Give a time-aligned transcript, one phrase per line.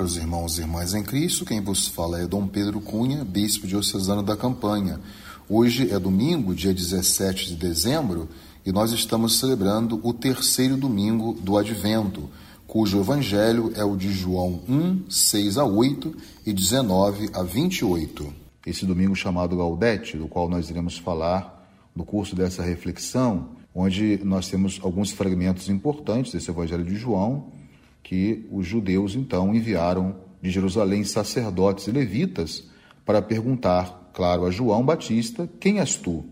[0.00, 4.22] Caros irmãos e irmãs em Cristo, quem vos fala é Dom Pedro Cunha, bispo diocesano
[4.22, 4.98] da Campanha.
[5.46, 8.26] Hoje é domingo, dia 17 de dezembro,
[8.64, 12.30] e nós estamos celebrando o terceiro domingo do Advento,
[12.66, 18.32] cujo evangelho é o de João 1, 6 a 8 e 19 a 28.
[18.66, 21.62] Esse domingo chamado Gaudete, do qual nós iremos falar
[21.94, 27.59] no curso dessa reflexão, onde nós temos alguns fragmentos importantes desse evangelho de João
[28.02, 32.68] que os judeus então enviaram de Jerusalém sacerdotes e levitas
[33.04, 36.24] para perguntar, claro, a João Batista: Quem és tu?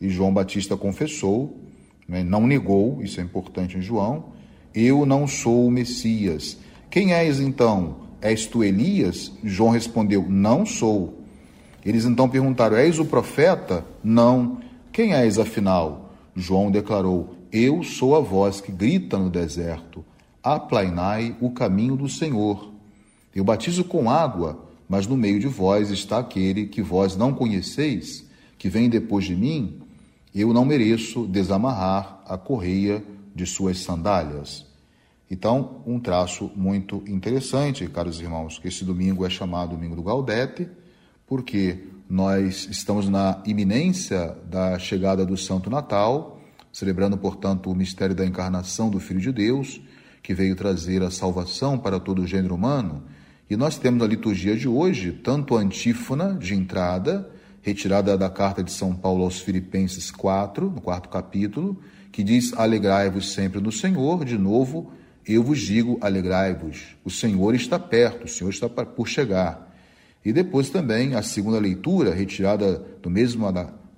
[0.00, 1.58] E João Batista confessou,
[2.08, 4.32] né, não negou, isso é importante em João:
[4.74, 6.58] Eu não sou o Messias.
[6.90, 8.04] Quem és então?
[8.20, 9.32] És tu Elias?
[9.42, 11.20] João respondeu: Não sou.
[11.84, 13.84] Eles então perguntaram: És o profeta?
[14.02, 14.60] Não.
[14.92, 16.14] Quem és afinal?
[16.36, 20.04] João declarou: Eu sou a voz que grita no deserto
[20.44, 22.70] aplainai o caminho do Senhor.
[23.34, 28.28] Eu batizo com água, mas no meio de vós está aquele que vós não conheceis,
[28.58, 29.80] que vem depois de mim.
[30.34, 33.02] Eu não mereço desamarrar a correia
[33.34, 34.66] de suas sandálias.
[35.30, 40.68] Então, um traço muito interessante, caros irmãos, que esse domingo é chamado Domingo do Gaudete,
[41.26, 46.38] porque nós estamos na iminência da chegada do Santo Natal,
[46.70, 49.80] celebrando, portanto, o mistério da encarnação do Filho de Deus
[50.24, 53.04] que veio trazer a salvação para todo o gênero humano.
[53.48, 58.64] E nós temos na liturgia de hoje tanto a antífona de entrada, retirada da carta
[58.64, 61.78] de São Paulo aos Filipenses 4, no quarto capítulo,
[62.10, 64.90] que diz: Alegrai-vos sempre no Senhor, de novo,
[65.26, 66.96] eu vos digo, alegrai-vos.
[67.04, 69.74] O Senhor está perto, o Senhor está por chegar.
[70.24, 73.46] E depois também a segunda leitura, retirada do mesmo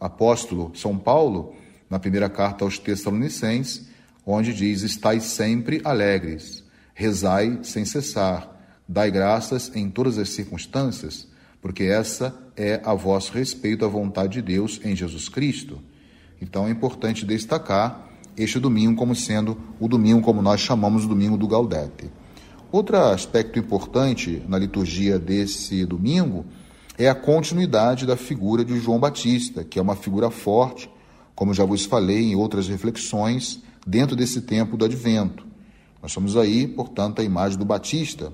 [0.01, 1.55] apóstolo São Paulo,
[1.89, 3.95] na primeira carta aos Tessalonicenses,
[4.27, 8.51] onde diz: Estais sempre alegres, rezai sem cessar,
[8.89, 11.29] dai graças em todas as circunstâncias,
[11.63, 15.79] porque essa é a vosso respeito à vontade de Deus em Jesus Cristo.
[16.43, 21.39] Então é importante destacar este domingo como sendo o domingo como nós chamamos o domingo
[21.39, 22.11] do Gaudete.
[22.71, 26.45] Outro aspecto importante na liturgia desse domingo
[26.99, 30.91] é a continuidade da figura de João Batista, que é uma figura forte,
[31.35, 35.47] como já vos falei em outras reflexões, dentro desse tempo do advento.
[36.03, 38.33] Nós somos aí, portanto, a imagem do Batista.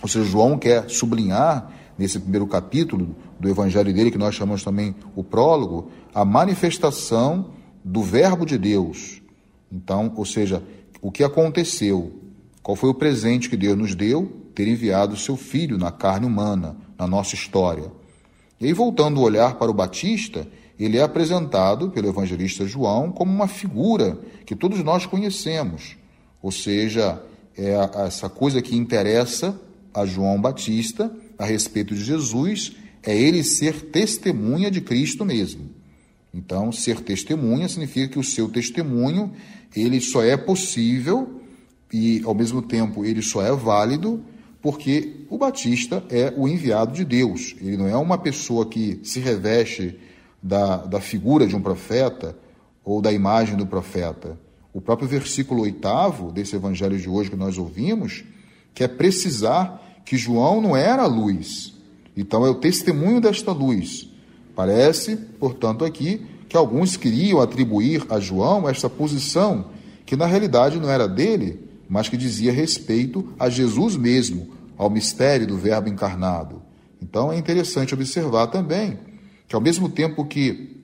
[0.00, 4.94] Ou seja, João quer sublinhar nesse primeiro capítulo do evangelho dele, que nós chamamos também
[5.14, 7.50] o prólogo, a manifestação
[7.84, 9.20] do Verbo de Deus.
[9.70, 10.62] Então, ou seja,
[11.02, 12.18] o que aconteceu,
[12.62, 14.50] qual foi o presente que Deus nos deu?
[14.54, 17.90] Ter enviado o seu Filho na carne humana, na nossa história.
[18.60, 20.46] E aí, voltando o olhar para o Batista,
[20.84, 25.96] ele é apresentado pelo evangelista João como uma figura que todos nós conhecemos,
[26.42, 27.22] ou seja,
[27.56, 27.74] é
[28.06, 29.60] essa coisa que interessa
[29.92, 35.70] a João Batista a respeito de Jesus é ele ser testemunha de Cristo mesmo.
[36.32, 39.32] Então, ser testemunha significa que o seu testemunho
[39.74, 41.40] ele só é possível
[41.92, 44.22] e ao mesmo tempo ele só é válido
[44.62, 47.56] porque o Batista é o enviado de Deus.
[47.60, 49.98] Ele não é uma pessoa que se reveste
[50.42, 52.36] da, da figura de um profeta
[52.84, 54.38] ou da imagem do profeta.
[54.72, 58.24] O próprio versículo oitavo desse evangelho de hoje que nós ouvimos
[58.74, 61.74] quer precisar que João não era a luz,
[62.16, 64.08] então é o testemunho desta luz.
[64.54, 69.66] Parece, portanto, aqui que alguns queriam atribuir a João esta posição
[70.04, 75.46] que na realidade não era dele, mas que dizia respeito a Jesus mesmo, ao mistério
[75.46, 76.62] do Verbo encarnado.
[77.00, 78.98] Então é interessante observar também
[79.50, 80.76] que ao mesmo tempo que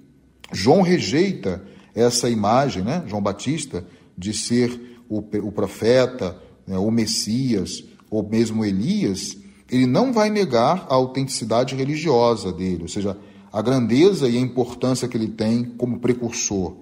[0.52, 1.62] João rejeita
[1.94, 3.86] essa imagem, né, João Batista,
[4.18, 6.36] de ser o, o profeta,
[6.66, 9.36] né, o Messias, ou mesmo Elias,
[9.70, 13.16] ele não vai negar a autenticidade religiosa dele, ou seja,
[13.52, 16.76] a grandeza e a importância que ele tem como precursor.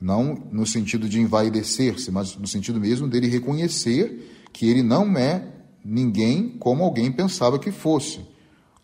[0.00, 5.46] Não no sentido de envaidecer-se, mas no sentido mesmo dele reconhecer que ele não é
[5.84, 8.20] ninguém como alguém pensava que fosse.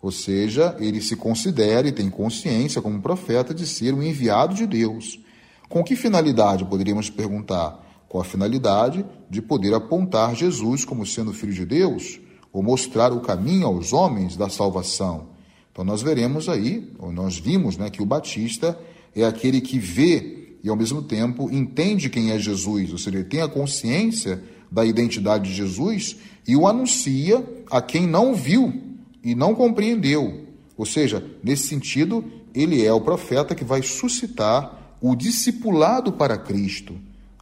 [0.04, 4.66] Ou seja, ele se considera e tem consciência como profeta de ser um enviado de
[4.66, 5.18] Deus.
[5.66, 7.82] Com que finalidade, poderíamos perguntar?
[8.06, 12.20] Com a finalidade de poder apontar Jesus como sendo filho de Deus,
[12.52, 15.28] ou mostrar o caminho aos homens da salvação.
[15.72, 18.78] Então nós veremos aí, ou nós vimos, né, que o Batista
[19.16, 23.24] é aquele que vê e ao mesmo tempo entende quem é Jesus, ou seja, ele
[23.24, 26.16] tem a consciência da identidade de Jesus
[26.46, 28.83] e o anuncia a quem não viu
[29.24, 30.44] e não compreendeu.
[30.76, 32.24] Ou seja, nesse sentido,
[32.54, 36.94] ele é o profeta que vai suscitar o discipulado para Cristo.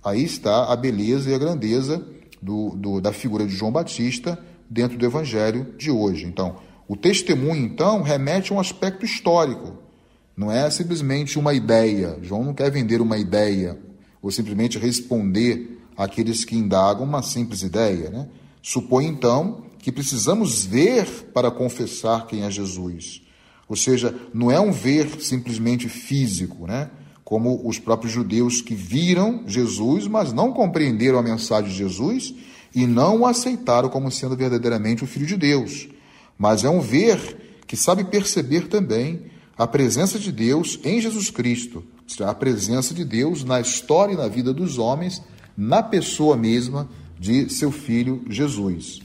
[0.04, 2.04] Aí está a beleza e a grandeza
[2.40, 4.38] do, do, da figura de João Batista
[4.68, 6.26] dentro do evangelho de hoje.
[6.26, 6.56] Então,
[6.88, 9.78] o testemunho, então, remete a um aspecto histórico.
[10.36, 12.18] Não é simplesmente uma ideia.
[12.22, 13.78] João não quer vender uma ideia
[14.20, 18.10] ou simplesmente responder àqueles que indagam uma simples ideia.
[18.10, 18.28] Né?
[18.62, 23.20] Supõe, então, que precisamos ver para confessar quem é Jesus.
[23.68, 26.88] Ou seja, não é um ver simplesmente físico, né?
[27.24, 32.32] como os próprios judeus que viram Jesus, mas não compreenderam a mensagem de Jesus
[32.74, 35.88] e não o aceitaram como sendo verdadeiramente o Filho de Deus.
[36.38, 39.22] Mas é um ver que sabe perceber também
[39.58, 41.84] a presença de Deus em Jesus Cristo,
[42.20, 45.22] a presença de Deus na história e na vida dos homens,
[45.56, 46.88] na pessoa mesma
[47.18, 49.00] de seu filho Jesus.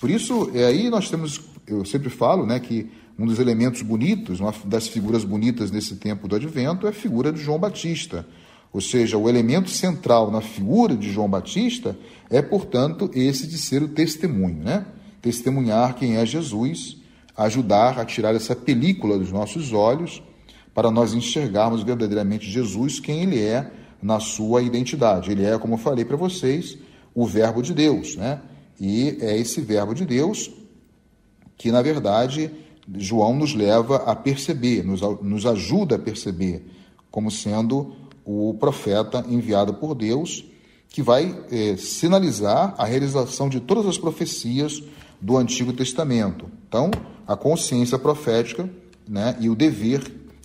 [0.00, 2.88] Por isso, é aí nós temos, eu sempre falo, né, que
[3.18, 7.30] um dos elementos bonitos, uma das figuras bonitas nesse tempo do advento é a figura
[7.30, 8.26] de João Batista.
[8.72, 11.98] Ou seja, o elemento central na figura de João Batista
[12.30, 14.86] é, portanto, esse de ser o testemunho, né?
[15.20, 17.00] Testemunhar quem é Jesus
[17.36, 20.22] ajudar a tirar essa película dos nossos olhos
[20.74, 23.70] para nós enxergarmos verdadeiramente Jesus, quem ele é
[24.02, 25.30] na sua identidade.
[25.30, 26.76] Ele é, como eu falei para vocês,
[27.14, 28.40] o Verbo de Deus, né?
[28.80, 30.50] E é esse Verbo de Deus
[31.58, 32.50] que, na verdade,
[32.96, 36.64] João nos leva a perceber, nos, nos ajuda a perceber
[37.10, 37.94] como sendo
[38.24, 40.44] o profeta enviado por Deus,
[40.88, 44.82] que vai eh, sinalizar a realização de todas as profecias
[45.20, 46.50] do Antigo Testamento.
[46.66, 46.90] Então,
[47.26, 48.68] a consciência profética
[49.06, 50.02] né, e o dever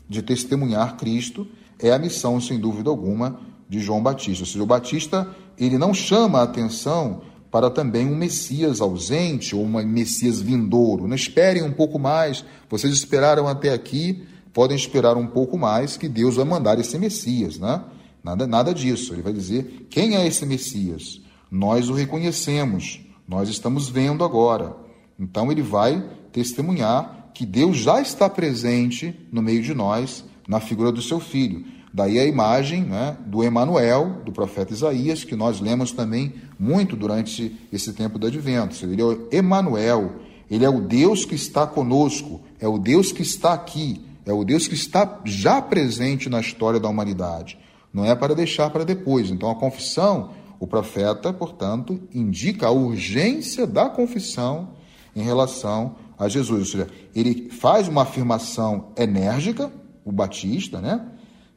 [0.08, 1.48] de testemunhar Cristo
[1.80, 3.40] é a missão, sem dúvida alguma,
[3.70, 4.44] de João Batista.
[4.44, 7.22] Ou seja, o Batista ele não chama a atenção
[7.56, 11.08] para também um Messias ausente ou um Messias vindouro.
[11.08, 16.10] Não esperem um pouco mais, vocês esperaram até aqui, podem esperar um pouco mais que
[16.10, 17.82] Deus vai mandar esse Messias, né?
[18.22, 19.14] Nada, nada disso.
[19.14, 21.22] Ele vai dizer quem é esse Messias.
[21.50, 24.76] Nós o reconhecemos, nós estamos vendo agora.
[25.18, 26.04] Então ele vai
[26.34, 31.64] testemunhar que Deus já está presente no meio de nós, na figura do seu filho.
[31.96, 37.56] Daí a imagem né, do Emanuel, do profeta Isaías, que nós lemos também muito durante
[37.72, 38.76] esse tempo do advento.
[38.86, 40.12] Ele é o Emanuel,
[40.52, 44.44] ele é o Deus que está conosco, é o Deus que está aqui, é o
[44.44, 47.58] Deus que está já presente na história da humanidade.
[47.94, 49.32] Não é para deixar para depois.
[49.32, 54.72] Então a confissão o profeta, portanto, indica a urgência da confissão
[55.16, 56.60] em relação a Jesus.
[56.60, 59.72] Ou seja, ele faz uma afirmação enérgica,
[60.04, 61.15] o Batista, né?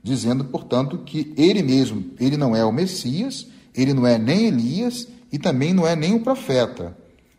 [0.09, 5.07] Dizendo, portanto, que ele mesmo, ele não é o Messias, ele não é nem Elias
[5.31, 6.97] e também não é nem o profeta.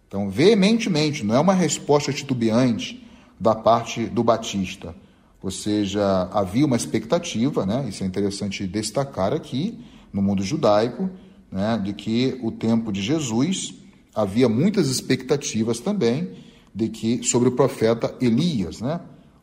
[0.07, 3.03] Então, veementemente, não é uma resposta titubeante
[3.39, 4.93] da parte do Batista.
[5.41, 7.87] Ou seja, havia uma expectativa, né?
[7.89, 9.79] Isso é interessante destacar aqui
[10.13, 11.09] no mundo judaico,
[11.51, 13.73] né, de que o tempo de Jesus
[14.13, 16.33] havia muitas expectativas também
[16.75, 18.99] de que sobre o profeta Elias, né?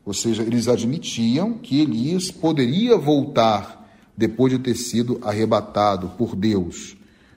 [0.06, 3.85] Ou seja, eles admitiam que Elias poderia voltar
[4.17, 6.96] depois de ter sido arrebatado por Deus.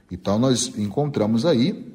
[0.09, 1.85] Então nós encontramos aí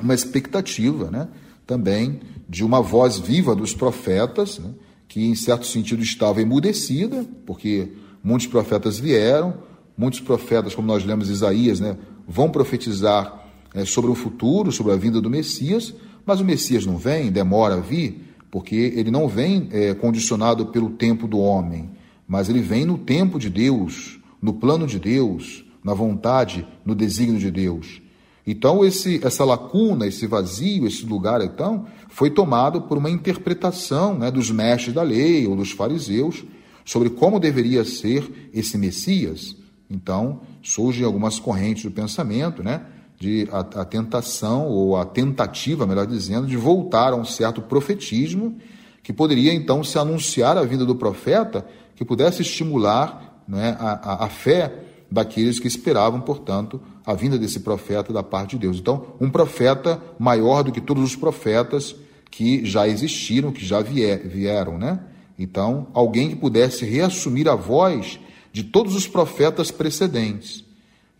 [0.00, 1.28] uma expectativa, né,
[1.66, 4.70] também de uma voz viva dos profetas, né,
[5.08, 11.30] que em certo sentido estava emudecida, porque muitos profetas vieram, Muitos profetas, como nós lemos
[11.30, 11.96] Isaías, né,
[12.28, 15.94] vão profetizar é, sobre o futuro, sobre a vinda do Messias,
[16.24, 18.25] mas o Messias não vem, demora a vir,
[18.56, 21.90] porque ele não vem é, condicionado pelo tempo do homem,
[22.26, 27.38] mas ele vem no tempo de Deus, no plano de Deus, na vontade, no desígnio
[27.38, 28.00] de Deus.
[28.46, 34.30] Então, esse, essa lacuna, esse vazio, esse lugar, então, foi tomado por uma interpretação né,
[34.30, 36.42] dos mestres da lei ou dos fariseus
[36.82, 39.54] sobre como deveria ser esse Messias.
[39.90, 42.86] Então, surgem algumas correntes do pensamento, né?
[43.18, 48.58] De a, a, tentação, ou a tentativa, melhor dizendo, de voltar a um certo profetismo
[49.02, 54.24] que poderia então se anunciar a vinda do profeta, que pudesse estimular né, a, a,
[54.24, 58.78] a fé daqueles que esperavam, portanto, a vinda desse profeta da parte de Deus.
[58.78, 61.94] Então, um profeta maior do que todos os profetas
[62.30, 64.98] que já existiram, que já vier, vieram, né?
[65.38, 68.18] Então, alguém que pudesse reassumir a voz
[68.52, 70.64] de todos os profetas precedentes.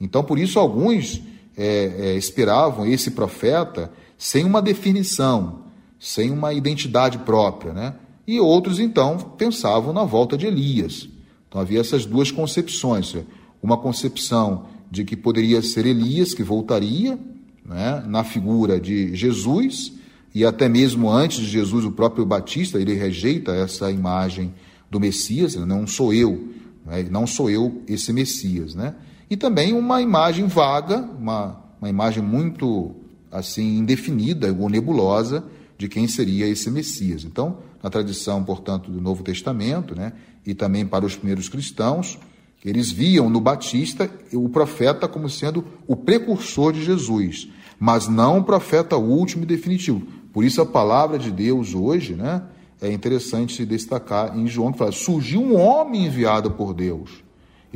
[0.01, 1.23] Então, por isso, alguns
[1.57, 5.65] é, é, esperavam esse profeta sem uma definição,
[5.99, 7.95] sem uma identidade própria, né?
[8.27, 11.09] E outros, então, pensavam na volta de Elias.
[11.49, 13.15] Então, havia essas duas concepções:
[13.63, 17.19] uma concepção de que poderia ser Elias que voltaria,
[17.65, 19.93] né, na figura de Jesus,
[20.35, 24.53] e até mesmo antes de Jesus, o próprio Batista, ele rejeita essa imagem
[24.91, 26.49] do Messias, não sou eu,
[26.85, 27.07] né?
[27.11, 28.75] não sou eu esse Messias.
[28.75, 28.95] Né?
[29.29, 32.95] E também uma imagem vaga, uma, uma imagem muito
[33.31, 35.45] assim indefinida ou nebulosa
[35.77, 37.25] de quem seria esse Messias.
[37.25, 40.13] Então, na tradição, portanto, do Novo Testamento, né,
[40.45, 42.19] e também para os primeiros cristãos,
[42.65, 48.45] eles viam no Batista o profeta como sendo o precursor de Jesus, mas não o
[48.45, 50.03] profeta último e definitivo.
[50.33, 52.43] Por isso a palavra de Deus hoje, né,
[52.81, 57.26] é interessante destacar em João que fala: surgiu um homem enviado por Deus.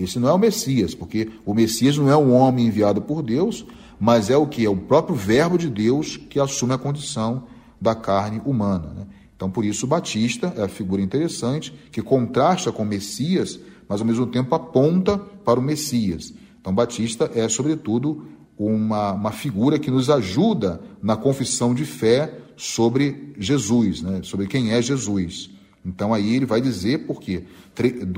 [0.03, 3.65] Esse não é o Messias, porque o Messias não é um homem enviado por Deus,
[3.99, 4.65] mas é o que?
[4.65, 7.45] É o próprio Verbo de Deus que assume a condição
[7.81, 8.93] da carne humana.
[8.95, 9.07] Né?
[9.37, 14.01] Então, por isso, o Batista é a figura interessante que contrasta com o Messias, mas
[14.01, 16.33] ao mesmo tempo aponta para o Messias.
[16.61, 18.27] Então, Batista é, sobretudo,
[18.57, 24.21] uma, uma figura que nos ajuda na confissão de fé sobre Jesus, né?
[24.23, 25.51] sobre quem é Jesus.
[25.85, 27.45] Então, aí ele vai dizer por quê.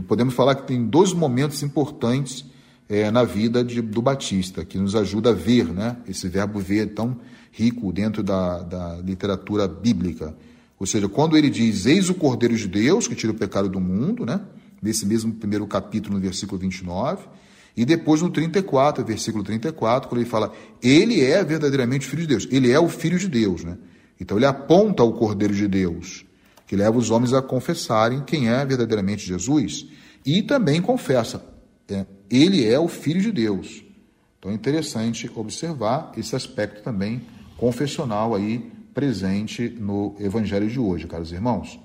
[0.09, 2.45] Podemos falar que tem dois momentos importantes
[2.89, 5.97] é, na vida de, do Batista, que nos ajuda a ver, né?
[6.07, 7.19] Esse verbo ver tão
[7.51, 10.35] rico dentro da, da literatura bíblica.
[10.79, 13.81] Ou seja, quando ele diz, eis o Cordeiro de Deus, que tira o pecado do
[13.81, 14.41] mundo, né?
[14.83, 17.25] Nesse mesmo primeiro capítulo, no versículo 29.
[17.77, 20.53] E depois no 34, versículo 34, quando ele fala,
[20.83, 22.49] ele é verdadeiramente filho de Deus.
[22.51, 23.79] Ele é o filho de Deus, né?
[24.21, 26.25] Então ele aponta ao Cordeiro de Deus,
[26.73, 29.87] que leva os homens a confessarem quem é verdadeiramente Jesus.
[30.25, 31.45] E também confessa,
[31.87, 33.85] é, ele é o Filho de Deus.
[34.39, 37.21] Então é interessante observar esse aspecto também
[37.59, 41.79] confessional aí presente no Evangelho de hoje, caros irmãos.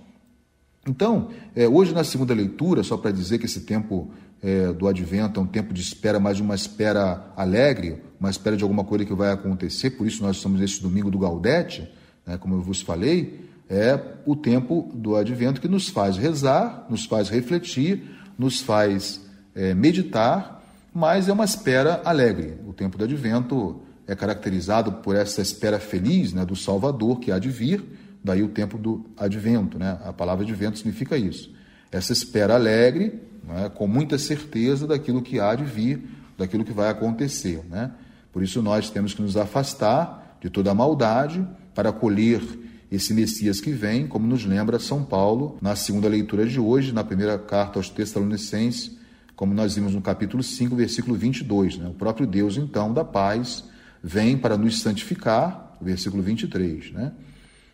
[0.88, 4.10] Então, é, hoje na segunda leitura, só para dizer que esse tempo
[4.41, 8.63] é, do advento é um tempo de espera, mas uma espera alegre, uma espera de
[8.63, 11.91] alguma coisa que vai acontecer, por isso nós estamos nesse domingo do Gaudete,
[12.25, 17.06] né, como eu vos falei, é o tempo do advento que nos faz rezar, nos
[17.06, 18.04] faz refletir,
[18.38, 19.22] nos faz
[19.54, 22.58] é, meditar, mas é uma espera alegre.
[22.66, 27.40] O tempo do advento é caracterizado por essa espera feliz né, do Salvador que há
[27.40, 27.84] de vir,
[28.24, 29.78] daí o tempo do advento.
[29.78, 29.98] Né?
[30.04, 31.54] A palavra advento significa isso.
[31.92, 36.04] Essa espera alegre, né, com muita certeza daquilo que há de vir,
[36.38, 37.64] daquilo que vai acontecer.
[37.70, 37.92] Né?
[38.32, 42.42] Por isso nós temos que nos afastar de toda a maldade para acolher
[42.91, 47.03] esse Messias que vem, como nos lembra São Paulo na segunda leitura de hoje, na
[47.03, 48.98] primeira carta aos Tessalonicenses,
[49.36, 51.77] como nós vimos no capítulo 5, versículo 22.
[51.77, 51.88] Né?
[51.89, 53.65] O próprio Deus, então, da paz,
[54.01, 56.91] vem para nos santificar, versículo 23.
[56.91, 57.12] Né?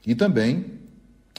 [0.06, 0.66] E também,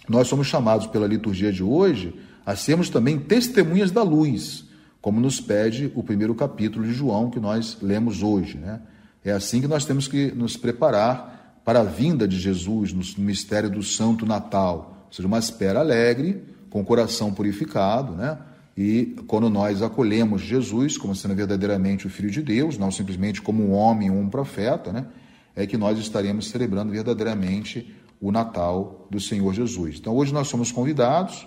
[0.09, 2.15] nós somos chamados pela liturgia de hoje
[2.47, 4.65] a sermos também testemunhas da luz,
[5.01, 8.57] como nos pede o primeiro capítulo de João que nós lemos hoje.
[8.57, 8.81] Né?
[9.25, 13.71] É assim que nós temos que nos preparar para a vinda de Jesus no mistério
[13.71, 18.37] do Santo Natal, ou seja, uma espera alegre, com o coração purificado, né?
[18.77, 23.63] E quando nós acolhemos Jesus como sendo verdadeiramente o Filho de Deus, não simplesmente como
[23.63, 25.07] um homem ou um profeta, né,
[25.55, 29.99] é que nós estaremos celebrando verdadeiramente o Natal do Senhor Jesus.
[30.01, 31.47] Então hoje nós somos convidados,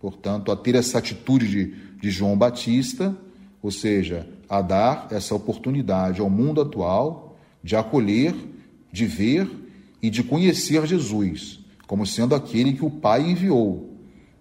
[0.00, 3.14] portanto, a ter essa atitude de, de João Batista,
[3.62, 8.34] ou seja, a dar essa oportunidade ao mundo atual de acolher,
[8.92, 9.48] de ver
[10.02, 13.90] e de conhecer Jesus como sendo aquele que o Pai enviou.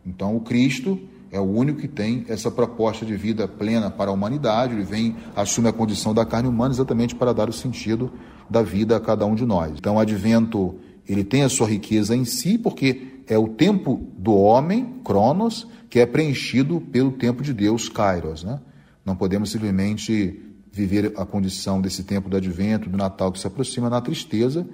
[0.05, 0.97] Então, o Cristo
[1.29, 4.73] é o único que tem essa proposta de vida plena para a humanidade.
[4.73, 8.09] Ele vem, assume a condição da carne humana exatamente para dar o sentido
[8.49, 9.73] da vida a cada um de nós.
[9.77, 14.33] Então, o advento, ele tem a sua riqueza em si, porque é o tempo do
[14.33, 18.45] homem, Cronos, que é preenchido pelo tempo de Deus, Kairos.
[18.45, 18.61] Né?
[19.05, 20.39] Não podemos simplesmente
[20.71, 24.65] viver a condição desse tempo do advento, do Natal que se aproxima na tristeza,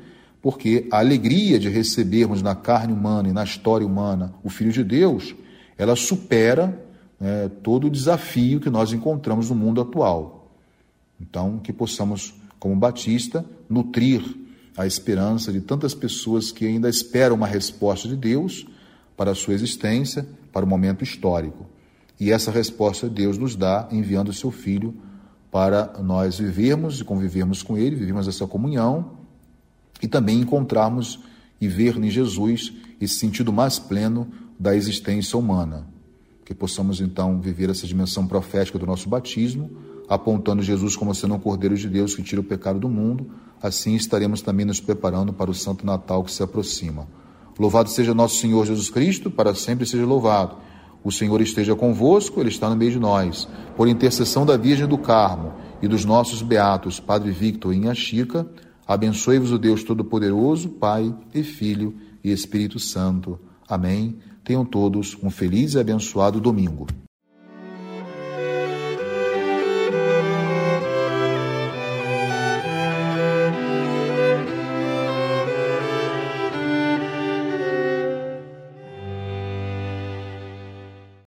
[0.42, 4.84] porque a alegria de recebermos na carne humana e na história humana o Filho de
[4.84, 5.36] Deus
[5.78, 6.80] ela supera
[7.20, 10.52] né, todo o desafio que nós encontramos no mundo atual.
[11.20, 14.24] Então, que possamos, como Batista, nutrir
[14.78, 18.68] a esperança de tantas pessoas que ainda esperam uma resposta de Deus
[19.16, 21.66] para a sua existência, para o momento histórico.
[22.20, 24.94] E essa resposta Deus nos dá enviando o seu Filho
[25.52, 29.18] para nós vivermos e convivermos com Ele, vivermos essa comunhão
[30.02, 31.20] e também encontrarmos
[31.60, 34.28] e ver em Jesus esse sentido mais pleno
[34.60, 35.88] da existência humana.
[36.46, 39.70] Que possamos então viver essa dimensão profética do nosso batismo,
[40.08, 43.30] apontando Jesus como sendo um Cordeiro de Deus que tira o pecado do mundo,
[43.62, 47.08] assim estaremos também nos preparando para o Santo Natal que se aproxima.
[47.60, 50.58] Louvado seja nosso Senhor Jesus Cristo, para sempre seja louvado.
[51.04, 53.48] O Senhor esteja convosco, Ele está no meio de nós.
[53.76, 58.48] Por intercessão da Virgem do Carmo e dos nossos beatos, Padre Victor e Inha Chica,
[58.86, 63.40] abençoe-vos o Deus Todo-Poderoso, Pai e Filho e Espírito Santo.
[63.68, 64.18] Amém.
[64.44, 66.88] Tenham todos um feliz e abençoado domingo.